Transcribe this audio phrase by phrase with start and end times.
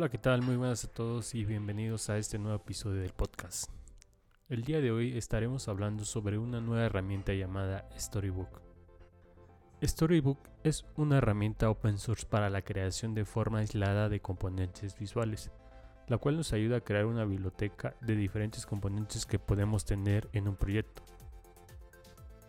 [0.00, 0.40] Hola, ¿qué tal?
[0.40, 3.70] Muy buenas a todos y bienvenidos a este nuevo episodio del podcast.
[4.48, 8.62] El día de hoy estaremos hablando sobre una nueva herramienta llamada Storybook.
[9.82, 15.50] Storybook es una herramienta open source para la creación de forma aislada de componentes visuales,
[16.08, 20.48] la cual nos ayuda a crear una biblioteca de diferentes componentes que podemos tener en
[20.48, 21.02] un proyecto.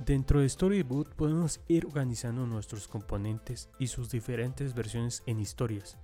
[0.04, 5.96] Dentro de Storybook podemos ir organizando nuestros componentes y sus diferentes versiones en historias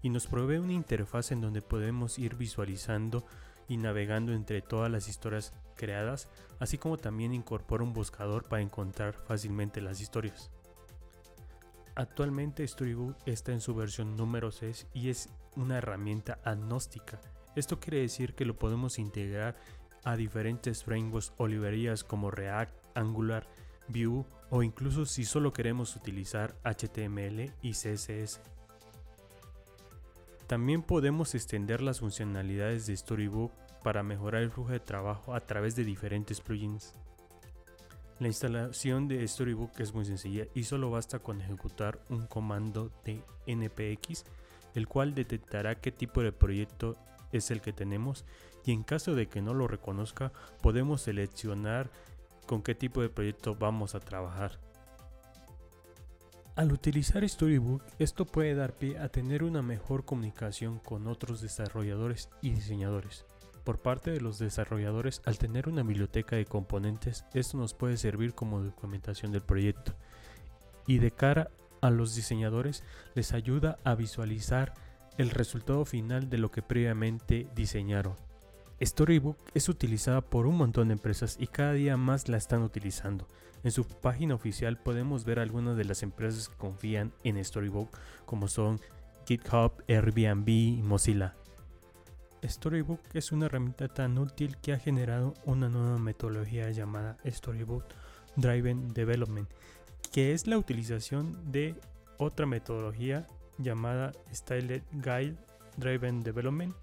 [0.00, 3.26] y nos provee una interfaz en donde podemos ir visualizando
[3.68, 6.28] y navegando entre todas las historias creadas,
[6.60, 10.50] así como también incorpora un buscador para encontrar fácilmente las historias.
[11.94, 17.20] Actualmente Storybook está en su versión número 6 y es una herramienta agnóstica.
[17.56, 19.56] Esto quiere decir que lo podemos integrar
[20.04, 23.46] a diferentes frameworks o librerías como React, Angular,
[23.88, 28.40] Vue o incluso si solo queremos utilizar HTML y CSS.
[30.46, 35.76] También podemos extender las funcionalidades de Storybook para mejorar el flujo de trabajo a través
[35.76, 36.94] de diferentes plugins.
[38.20, 43.24] La instalación de Storybook es muy sencilla y solo basta con ejecutar un comando de
[43.46, 44.24] npx,
[44.74, 46.98] el cual detectará qué tipo de proyecto
[47.32, 48.26] es el que tenemos
[48.66, 51.90] y en caso de que no lo reconozca podemos seleccionar
[52.46, 54.60] con qué tipo de proyecto vamos a trabajar.
[56.56, 62.28] Al utilizar Storybook, esto puede dar pie a tener una mejor comunicación con otros desarrolladores
[62.42, 63.24] y diseñadores.
[63.70, 68.34] Por parte de los desarrolladores, al tener una biblioteca de componentes, esto nos puede servir
[68.34, 69.94] como documentación del proyecto.
[70.88, 72.82] Y de cara a los diseñadores,
[73.14, 74.74] les ayuda a visualizar
[75.18, 78.16] el resultado final de lo que previamente diseñaron.
[78.82, 83.28] Storybook es utilizada por un montón de empresas y cada día más la están utilizando.
[83.62, 88.48] En su página oficial podemos ver algunas de las empresas que confían en Storybook como
[88.48, 88.80] son
[89.28, 91.36] GitHub, Airbnb y Mozilla.
[92.44, 97.84] Storybook es una herramienta tan útil que ha generado una nueva metodología llamada Storybook
[98.36, 99.48] Driven Development,
[100.12, 101.74] que es la utilización de
[102.18, 103.26] otra metodología
[103.58, 105.36] llamada Styled Guide
[105.76, 106.74] Driven Development.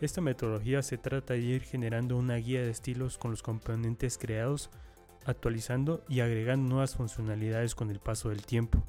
[0.00, 4.70] Esta metodología se trata de ir generando una guía de estilos con los componentes creados,
[5.26, 8.82] actualizando y agregando nuevas funcionalidades con el paso del tiempo.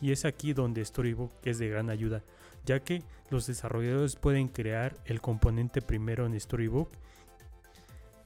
[0.00, 2.22] Y es aquí donde Storybook es de gran ayuda,
[2.64, 6.90] ya que los desarrolladores pueden crear el componente primero en Storybook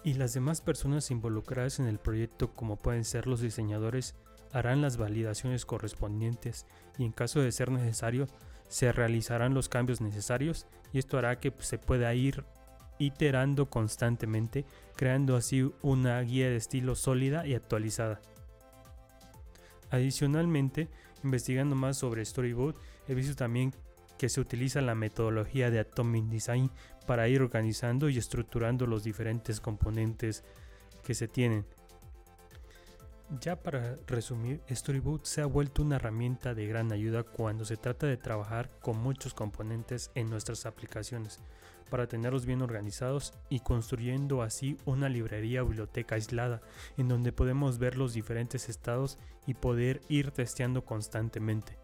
[0.04, 4.14] y las demás personas involucradas en el proyecto como pueden ser los diseñadores
[4.52, 6.66] harán las validaciones correspondientes
[6.98, 8.26] y en caso de ser necesario
[8.68, 12.44] se realizarán los cambios necesarios y esto hará que se pueda ir
[12.98, 14.64] iterando constantemente
[14.96, 18.20] creando así una guía de estilo sólida y actualizada.
[19.90, 20.88] Adicionalmente,
[21.24, 22.76] investigando más sobre Storybook,
[23.08, 23.74] he visto también
[24.18, 26.70] que se utiliza la metodología de Atomic Design
[27.06, 30.44] para ir organizando y estructurando los diferentes componentes
[31.02, 31.66] que se tienen.
[33.40, 38.06] Ya para resumir, Storybook se ha vuelto una herramienta de gran ayuda cuando se trata
[38.06, 41.40] de trabajar con muchos componentes en nuestras aplicaciones,
[41.88, 46.60] para tenerlos bien organizados y construyendo así una librería o biblioteca aislada
[46.98, 51.78] en donde podemos ver los diferentes estados y poder ir testeando constantemente.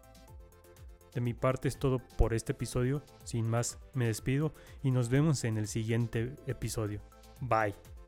[1.13, 5.43] De mi parte es todo por este episodio, sin más me despido y nos vemos
[5.43, 7.01] en el siguiente episodio.
[7.41, 7.98] Bye.